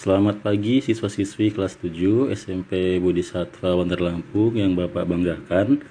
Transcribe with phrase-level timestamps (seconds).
[0.00, 5.84] Selamat pagi siswa-siswi kelas 7 SMP Budi Satwa Wonder Lampung yang Bapak banggakan.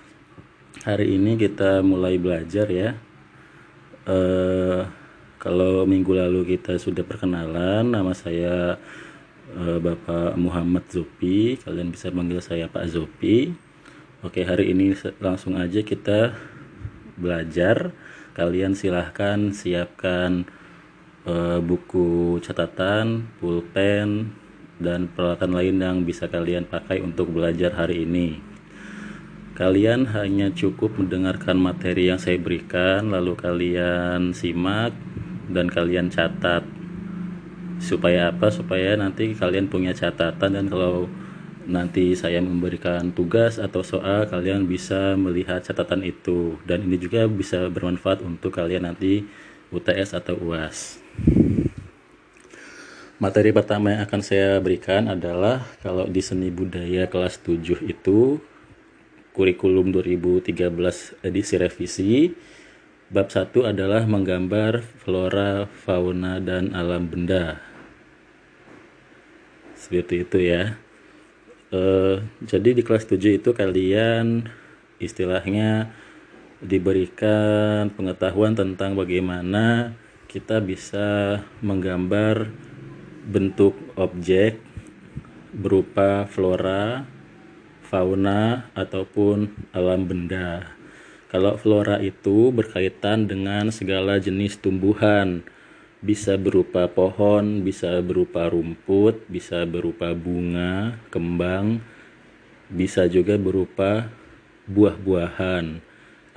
[0.81, 2.97] Hari ini kita mulai belajar ya.
[4.09, 4.89] Uh,
[5.37, 8.81] kalau minggu lalu kita sudah perkenalan, nama saya
[9.53, 11.61] uh, Bapak Muhammad Zopi.
[11.61, 13.53] Kalian bisa panggil saya Pak Zopi.
[14.25, 16.33] Oke, hari ini langsung aja kita
[17.13, 17.93] belajar.
[18.33, 20.49] Kalian silahkan siapkan
[21.25, 24.31] uh, buku catatan, pulpen,
[24.79, 28.39] dan peralatan lain yang bisa kalian pakai untuk belajar hari ini.
[29.59, 34.95] Kalian hanya cukup mendengarkan materi yang saya berikan, lalu kalian simak
[35.51, 36.63] dan kalian catat.
[37.83, 38.47] Supaya apa?
[38.55, 41.11] Supaya nanti kalian punya catatan dan kalau
[41.69, 47.69] nanti saya memberikan tugas atau soal kalian bisa melihat catatan itu dan ini juga bisa
[47.69, 49.29] bermanfaat untuk kalian nanti
[49.69, 51.01] UTS atau UAS.
[53.19, 58.39] Materi pertama yang akan saya berikan adalah kalau di seni budaya kelas 7 itu
[59.35, 60.55] kurikulum 2013
[61.27, 62.13] edisi revisi
[63.11, 67.59] bab 1 adalah menggambar flora, fauna dan alam benda.
[69.75, 70.77] Seperti itu ya.
[71.73, 71.81] E,
[72.45, 74.47] jadi di kelas 7 itu kalian
[75.01, 75.91] istilahnya
[76.59, 79.95] diberikan pengetahuan tentang bagaimana
[80.27, 82.51] kita bisa menggambar
[83.23, 84.59] bentuk objek
[85.55, 87.07] berupa flora,
[87.87, 90.75] fauna, ataupun alam benda.
[91.31, 95.41] Kalau flora itu berkaitan dengan segala jenis tumbuhan,
[96.03, 101.81] bisa berupa pohon, bisa berupa rumput, bisa berupa bunga, kembang,
[102.69, 104.09] bisa juga berupa
[104.69, 105.88] buah-buahan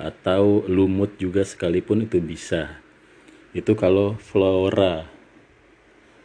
[0.02, 2.82] atau lumut juga sekalipun itu bisa.
[3.54, 5.06] Itu kalau flora.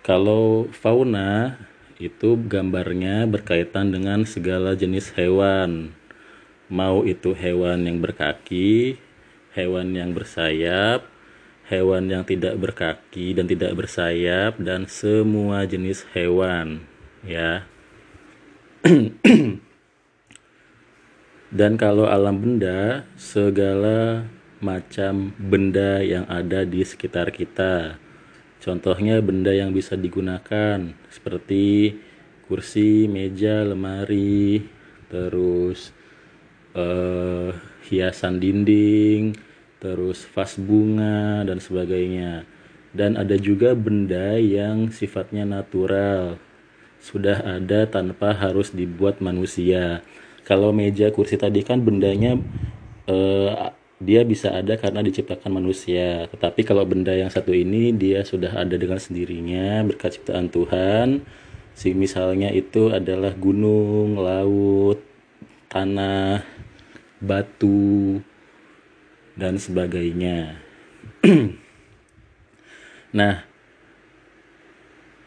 [0.02, 1.62] Kalau fauna
[2.02, 5.94] itu gambarnya berkaitan dengan segala jenis hewan.
[6.74, 8.98] Mau itu hewan yang berkaki
[9.58, 11.10] hewan yang bersayap
[11.66, 16.86] hewan yang tidak berkaki dan tidak bersayap dan semua jenis hewan
[17.26, 17.66] ya
[21.58, 24.30] dan kalau alam benda segala
[24.62, 27.98] macam benda yang ada di sekitar kita.
[28.62, 31.98] Contohnya benda yang bisa digunakan seperti
[32.46, 34.70] kursi, meja, lemari,
[35.10, 35.90] terus
[36.78, 37.54] uh,
[37.90, 39.34] hiasan dinding,
[39.82, 42.46] terus vas bunga dan sebagainya.
[42.94, 46.38] Dan ada juga benda yang sifatnya natural,
[47.02, 50.06] sudah ada tanpa harus dibuat manusia.
[50.48, 52.40] Kalau meja, kursi tadi kan bendanya
[53.12, 56.32] uh, dia bisa ada karena diciptakan manusia.
[56.32, 61.28] Tetapi kalau benda yang satu ini dia sudah ada dengan sendirinya berkat ciptaan Tuhan.
[61.76, 65.04] Si misalnya itu adalah gunung, laut,
[65.68, 66.48] tanah,
[67.20, 68.24] batu
[69.36, 70.64] dan sebagainya.
[73.20, 73.46] nah,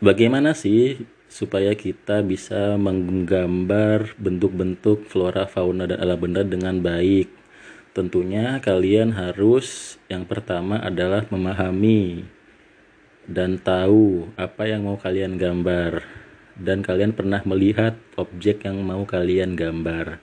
[0.00, 7.30] bagaimana sih supaya kita bisa menggambar bentuk-bentuk flora, fauna dan alam benda dengan baik?
[7.94, 12.26] Tentunya kalian harus yang pertama adalah memahami
[13.30, 16.02] dan tahu apa yang mau kalian gambar
[16.58, 20.20] dan kalian pernah melihat objek yang mau kalian gambar.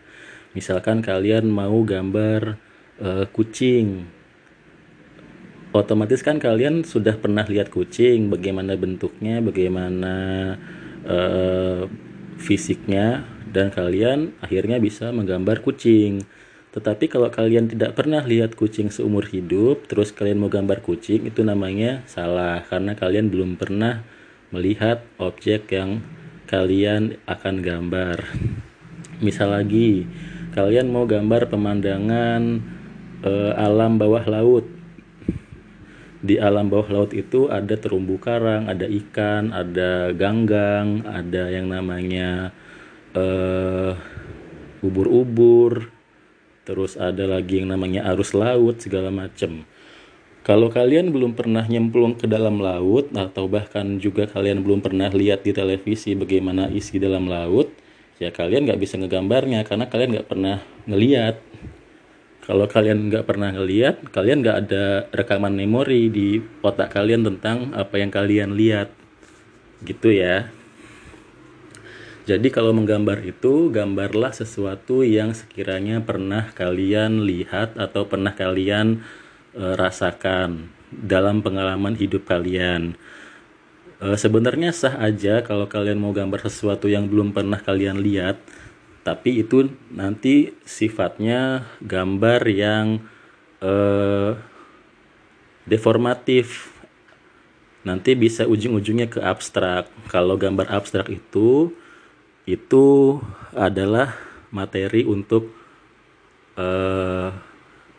[0.54, 2.60] Misalkan kalian mau gambar
[3.02, 4.06] uh, kucing.
[5.76, 10.16] Otomatis kan kalian sudah pernah lihat kucing, bagaimana bentuknya, bagaimana
[11.08, 11.88] uh,
[12.38, 16.28] fisiknya dan kalian akhirnya bisa menggambar kucing
[16.78, 21.42] tetapi kalau kalian tidak pernah lihat kucing seumur hidup, terus kalian mau gambar kucing, itu
[21.42, 24.06] namanya salah karena kalian belum pernah
[24.54, 26.06] melihat objek yang
[26.46, 28.30] kalian akan gambar.
[29.26, 30.06] Misal lagi,
[30.54, 32.62] kalian mau gambar pemandangan
[33.26, 34.70] e, alam bawah laut.
[36.18, 42.50] Di alam bawah laut itu ada terumbu karang, ada ikan, ada ganggang, ada yang namanya
[43.14, 43.94] eh,
[44.82, 45.94] ubur-ubur,
[46.68, 49.64] terus ada lagi yang namanya arus laut segala macam
[50.48, 55.44] kalau kalian belum pernah nyemplung ke dalam laut atau bahkan juga kalian belum pernah lihat
[55.44, 57.68] di televisi bagaimana isi dalam laut
[58.16, 61.36] ya kalian nggak bisa ngegambarnya karena kalian nggak pernah ngeliat
[62.48, 68.00] kalau kalian nggak pernah ngeliat kalian nggak ada rekaman memori di otak kalian tentang apa
[68.00, 68.88] yang kalian lihat.
[69.84, 70.48] Gitu ya.
[72.28, 79.00] Jadi kalau menggambar itu, gambarlah sesuatu yang sekiranya pernah kalian lihat atau pernah kalian
[79.56, 83.00] e, rasakan dalam pengalaman hidup kalian.
[84.04, 88.44] E, sebenarnya sah aja kalau kalian mau gambar sesuatu yang belum pernah kalian lihat,
[89.08, 93.00] tapi itu nanti sifatnya gambar yang
[93.64, 93.74] e,
[95.64, 96.76] deformatif.
[97.88, 99.88] Nanti bisa ujung-ujungnya ke abstrak.
[100.12, 101.72] Kalau gambar abstrak itu
[102.44, 103.20] itu
[103.56, 104.16] adalah
[104.52, 105.52] materi untuk
[106.56, 107.32] uh,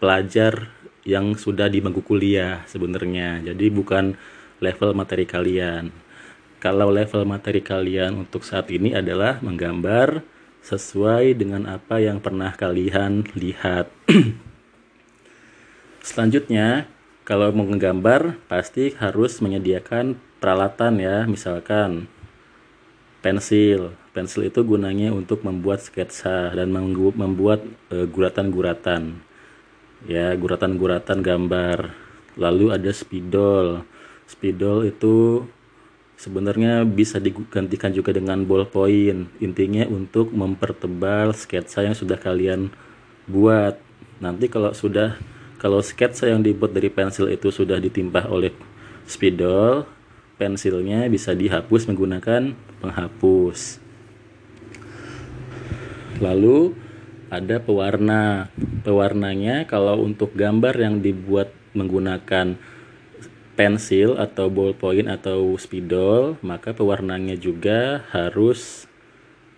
[0.00, 0.72] pelajar
[1.04, 3.44] yang sudah di bangku kuliah sebenarnya.
[3.52, 4.16] Jadi bukan
[4.60, 5.88] level materi kalian.
[6.58, 10.24] Kalau level materi kalian untuk saat ini adalah menggambar
[10.62, 13.90] sesuai dengan apa yang pernah kalian lihat.
[16.08, 16.88] Selanjutnya,
[17.28, 22.08] kalau mau menggambar pasti harus menyediakan peralatan ya, misalkan
[23.20, 23.92] pensil.
[24.16, 27.62] Pensil itu gunanya untuk membuat sketsa dan membuat
[27.92, 29.20] uh, guratan-guratan.
[30.06, 31.92] Ya, guratan-guratan gambar.
[32.38, 33.82] Lalu ada spidol.
[34.24, 35.44] Spidol itu
[36.18, 39.30] sebenarnya bisa digantikan juga dengan ballpoint.
[39.38, 42.74] Intinya untuk mempertebal sketsa yang sudah kalian
[43.30, 43.78] buat.
[44.18, 45.14] Nanti kalau sudah
[45.62, 48.50] kalau sketsa yang dibuat dari pensil itu sudah ditimpah oleh
[49.06, 49.86] spidol,
[50.36, 53.78] pensilnya bisa dihapus menggunakan penghapus.
[56.18, 56.74] Lalu
[57.30, 58.50] ada pewarna.
[58.82, 62.58] Pewarnanya kalau untuk gambar yang dibuat menggunakan
[63.58, 68.86] pensil atau ballpoint atau spidol, maka pewarnanya juga harus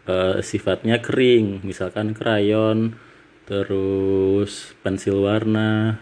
[0.09, 2.97] uh, sifatnya kering, misalkan krayon,
[3.45, 6.01] terus pensil warna,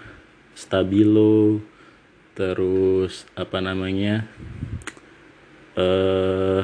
[0.54, 1.58] stabilo,
[2.38, 4.30] terus apa namanya
[5.74, 6.62] eh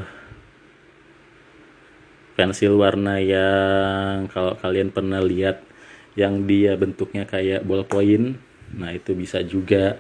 [2.39, 5.67] pensil warna yang kalau kalian pernah lihat
[6.15, 8.39] yang dia bentuknya kayak ballpoint
[8.75, 9.99] nah itu bisa juga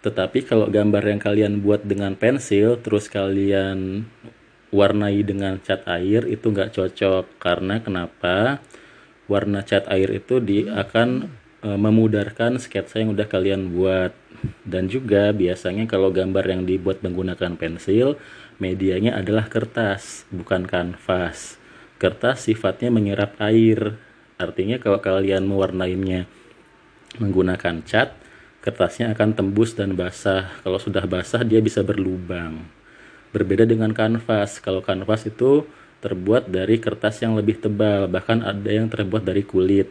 [0.00, 4.08] tetapi kalau gambar yang kalian buat dengan pensil terus kalian
[4.72, 7.36] warnai dengan cat air itu nggak cocok.
[7.36, 8.64] Karena kenapa?
[9.28, 11.28] Warna cat air itu di akan
[11.62, 14.16] e, memudarkan sketsa yang udah kalian buat.
[14.64, 18.16] Dan juga biasanya kalau gambar yang dibuat menggunakan pensil
[18.56, 21.60] medianya adalah kertas bukan kanvas.
[22.00, 24.00] Kertas sifatnya menyerap air.
[24.40, 26.24] Artinya kalau kalian mewarnainya
[27.20, 28.16] menggunakan cat
[28.60, 32.64] kertasnya akan tembus dan basah kalau sudah basah dia bisa berlubang
[33.32, 35.64] berbeda dengan kanvas kalau kanvas itu
[36.00, 39.88] terbuat dari kertas yang lebih tebal bahkan ada yang terbuat dari kulit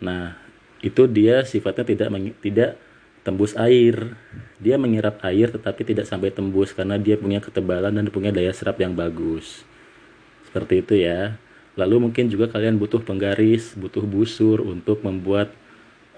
[0.00, 0.36] nah
[0.80, 2.08] itu dia sifatnya tidak
[2.40, 2.70] tidak
[3.28, 4.16] tembus air.
[4.56, 8.80] Dia menyerap air tetapi tidak sampai tembus karena dia punya ketebalan dan punya daya serap
[8.80, 9.68] yang bagus.
[10.48, 11.36] Seperti itu ya.
[11.76, 15.52] Lalu mungkin juga kalian butuh penggaris, butuh busur untuk membuat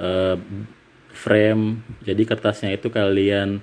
[0.00, 0.38] uh,
[1.20, 1.84] frame.
[2.00, 3.60] Jadi kertasnya itu kalian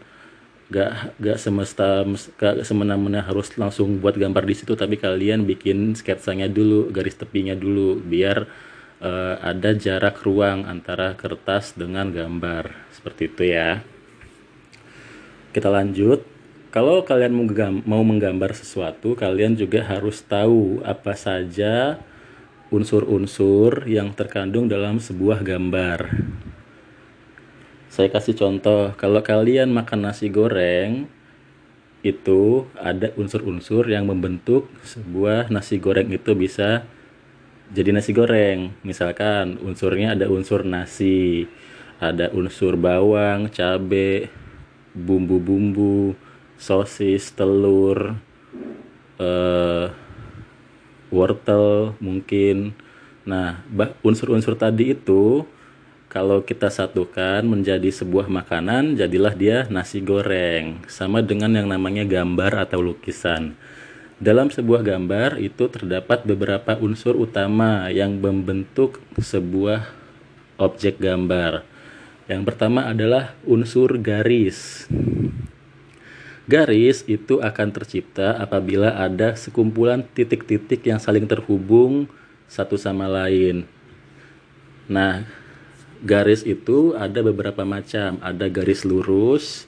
[0.69, 2.05] gak gak semesta
[2.37, 7.55] gak semena-mena harus langsung buat gambar di situ tapi kalian bikin sketsanya dulu garis tepinya
[7.55, 8.43] dulu biar
[8.99, 12.93] uh, ada jarak ruang antara kertas dengan gambar.
[12.93, 13.81] Seperti itu ya.
[15.55, 16.21] Kita lanjut.
[16.67, 17.33] Kalau kalian
[17.87, 21.97] mau menggambar sesuatu kalian juga harus tahu apa saja
[22.69, 26.11] unsur-unsur yang terkandung dalam sebuah gambar
[27.87, 31.07] saya kasih contoh kalau kalian makan nasi goreng
[32.05, 36.85] itu ada unsur-unsur yang membentuk sebuah nasi goreng itu bisa
[37.73, 38.71] jadi nasi goreng.
[38.85, 41.49] Misalkan unsurnya ada unsur nasi
[41.97, 44.29] ada unsur bawang cabe
[44.93, 46.13] bumbu-bumbu
[46.61, 48.15] sosis telur
[49.19, 49.89] uh,
[51.09, 52.77] wortel mungkin.
[53.27, 53.65] Nah
[54.05, 55.43] unsur-unsur tadi itu
[56.07, 62.67] kalau kita satukan menjadi sebuah makanan jadilah dia nasi goreng sama dengan yang namanya gambar
[62.67, 63.55] atau lukisan
[64.17, 69.93] dalam sebuah gambar itu terdapat beberapa unsur utama yang membentuk sebuah
[70.57, 71.61] objek gambar.
[72.25, 74.89] Yang pertama adalah unsur garis.
[76.49, 82.09] Garis itu akan tercipta apabila ada sekumpulan titik-titik yang saling terhubung
[82.49, 83.69] satu sama lain.
[84.89, 85.29] Nah,
[86.05, 88.21] garis itu ada beberapa macam.
[88.21, 89.67] Ada garis lurus,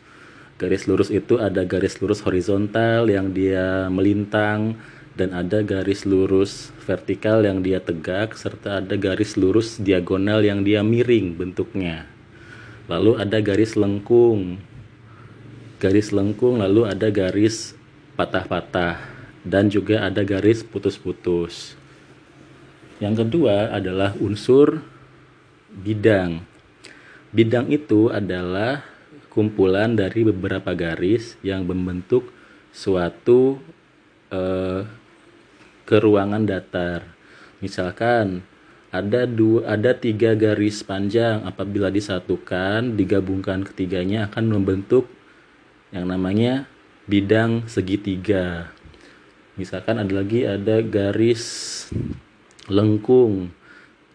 [0.60, 4.76] Garis lurus itu ada garis lurus horizontal yang dia melintang
[5.16, 10.84] dan ada garis lurus vertikal yang dia tegak serta ada garis lurus diagonal yang dia
[10.84, 12.04] miring bentuknya.
[12.92, 14.60] Lalu ada garis lengkung.
[15.80, 17.72] Garis lengkung lalu ada garis
[18.20, 19.00] patah-patah
[19.48, 21.80] dan juga ada garis putus-putus.
[23.00, 24.84] Yang kedua adalah unsur
[25.74, 26.44] bidang.
[27.30, 28.82] Bidang itu adalah
[29.30, 32.34] kumpulan dari beberapa garis yang membentuk
[32.74, 33.62] suatu
[34.34, 34.82] eh,
[35.86, 37.06] ke ruangan datar.
[37.62, 38.42] Misalkan
[38.90, 45.06] ada dua ada tiga garis panjang apabila disatukan digabungkan ketiganya akan membentuk
[45.94, 46.66] yang namanya
[47.06, 48.74] bidang segitiga.
[49.58, 51.86] Misalkan ada lagi ada garis
[52.66, 53.54] lengkung.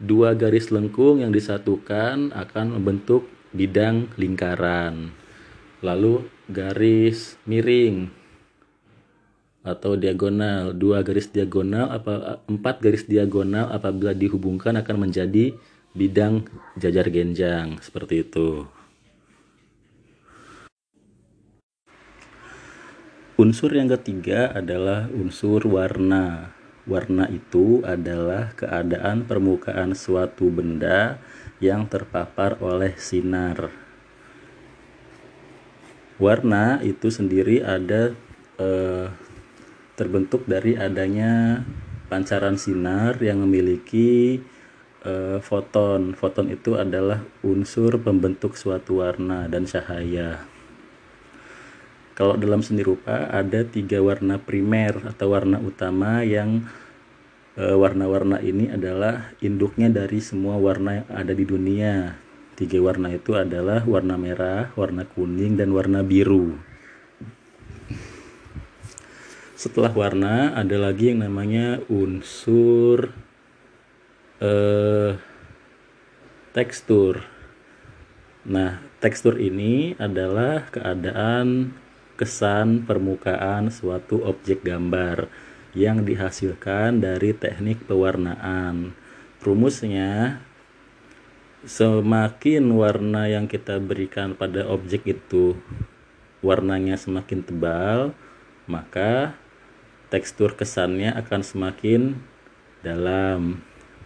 [0.02, 5.14] Dua garis lengkung yang disatukan akan membentuk bidang lingkaran.
[5.86, 8.10] Lalu garis miring
[9.62, 10.74] atau diagonal.
[10.74, 15.54] Dua garis diagonal apa empat garis diagonal apabila dihubungkan akan menjadi
[15.94, 17.78] bidang jajar genjang.
[17.78, 18.66] Seperti itu.
[23.38, 31.20] Unsur yang ketiga adalah unsur warna warna itu adalah keadaan permukaan suatu benda
[31.58, 33.72] yang terpapar oleh sinar
[36.20, 38.14] warna itu sendiri ada
[38.60, 39.08] eh,
[39.94, 41.62] terbentuk dari adanya
[42.10, 44.42] pancaran sinar yang memiliki
[45.06, 46.14] uh, foton.
[46.18, 50.53] Foton itu adalah unsur pembentuk suatu warna dan cahaya.
[52.14, 56.62] Kalau dalam seni rupa ada tiga warna primer atau warna utama yang
[57.54, 62.18] warna warna-warna ini adalah induknya dari semua warna yang ada di dunia.
[62.54, 66.54] Tiga warna itu adalah warna merah, warna kuning, dan warna biru
[69.64, 73.16] setelah warna ada lagi yang namanya unsur
[74.36, 75.16] eh,
[76.52, 77.24] tekstur
[78.44, 81.72] nah tekstur ini adalah keadaan
[82.14, 85.26] kesan permukaan suatu objek gambar
[85.74, 88.94] yang dihasilkan dari teknik pewarnaan.
[89.42, 90.40] Rumusnya
[91.66, 95.58] semakin warna yang kita berikan pada objek itu
[96.44, 98.12] warnanya semakin tebal
[98.68, 99.34] maka
[100.08, 102.00] tekstur kesannya akan semakin
[102.84, 103.64] dalam.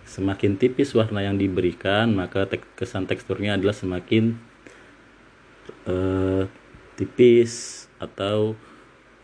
[0.08, 4.40] Semakin tipis warna yang diberikan maka tek kesan teksturnya adalah semakin
[5.84, 6.48] uh,
[6.96, 8.58] tipis atau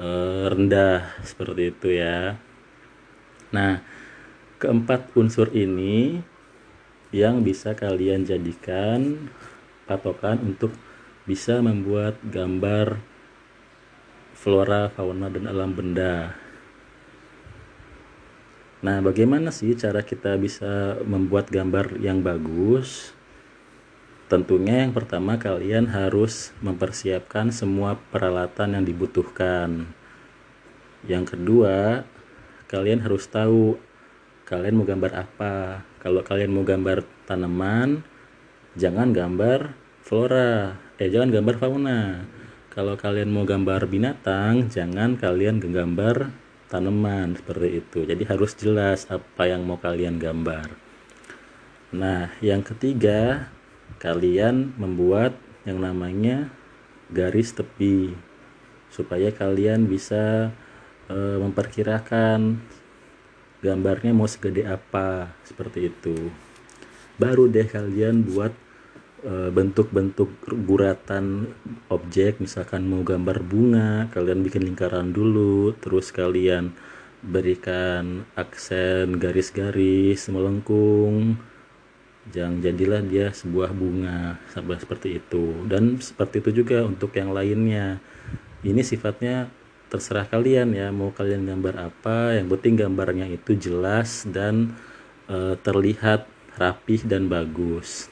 [0.02, 2.38] uh, rendah seperti itu ya
[3.54, 3.82] nah
[4.58, 6.22] keempat unsur ini
[7.14, 9.30] yang bisa kalian jadikan
[9.86, 10.74] patokan untuk
[11.24, 12.98] bisa membuat gambar
[14.34, 16.34] flora, fauna, dan alam benda
[18.84, 23.16] Nah, bagaimana sih cara kita bisa membuat gambar yang bagus?
[24.26, 29.88] Tentunya yang pertama kalian harus mempersiapkan semua peralatan yang dibutuhkan.
[31.04, 32.08] Yang kedua,
[32.72, 33.76] kalian harus tahu
[34.48, 35.84] kalian mau gambar apa.
[36.00, 38.00] Kalau kalian mau gambar tanaman,
[38.76, 42.24] jangan gambar flora, eh jangan gambar fauna.
[42.72, 49.46] Kalau kalian mau gambar binatang, jangan kalian gambar tanaman seperti itu jadi harus jelas apa
[49.46, 50.74] yang mau kalian gambar
[51.94, 53.53] nah yang ketiga
[53.98, 56.52] kalian membuat yang namanya
[57.08, 58.12] garis tepi
[58.92, 60.52] supaya kalian bisa
[61.08, 62.60] e, memperkirakan
[63.64, 66.28] gambarnya mau segede apa seperti itu.
[67.16, 68.52] Baru deh kalian buat
[69.24, 70.28] Eh, bentuk-bentuk
[70.68, 71.48] guratan
[71.88, 76.76] objek misalkan mau gambar bunga kalian bikin lingkaran dulu terus kalian
[77.24, 81.40] berikan aksen garis-garis melengkung
[82.32, 85.66] jangan jadilah dia sebuah bunga seperti itu.
[85.68, 88.00] Dan seperti itu juga untuk yang lainnya.
[88.64, 89.52] Ini sifatnya
[89.92, 92.38] terserah kalian ya mau kalian gambar apa.
[92.38, 94.72] Yang penting gambarnya itu jelas dan
[95.28, 96.24] e, terlihat
[96.56, 98.08] rapih dan bagus.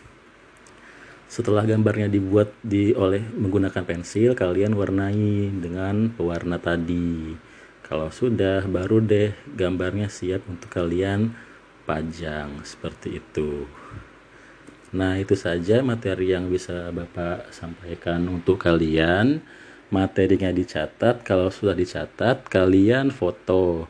[1.32, 7.32] Setelah gambarnya dibuat di oleh menggunakan pensil kalian warnai dengan pewarna tadi.
[7.80, 11.32] Kalau sudah baru deh gambarnya siap untuk kalian
[11.84, 13.66] pajang seperti itu.
[14.92, 19.40] Nah itu saja materi yang bisa Bapak sampaikan untuk kalian.
[19.92, 23.88] Materinya dicatat kalau sudah dicatat kalian foto.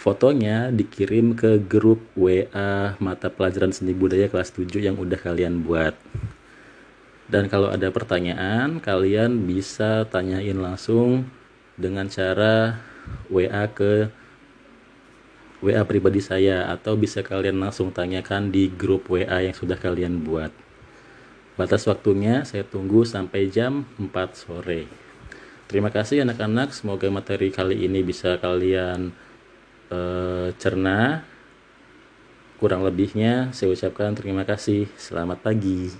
[0.00, 5.92] Fotonya dikirim ke grup WA mata pelajaran seni budaya kelas 7 yang udah kalian buat.
[7.28, 11.28] Dan kalau ada pertanyaan, kalian bisa tanyain langsung
[11.76, 12.80] dengan cara
[13.28, 14.08] WA ke
[15.60, 20.48] WA pribadi saya atau bisa kalian langsung tanyakan di grup WA yang sudah kalian buat.
[21.60, 24.88] Batas waktunya saya tunggu sampai jam 4 sore.
[25.68, 29.12] Terima kasih anak-anak, semoga materi kali ini bisa kalian
[29.92, 31.22] uh, cerna.
[32.56, 34.88] Kurang lebihnya saya ucapkan terima kasih.
[34.96, 35.92] Selamat pagi.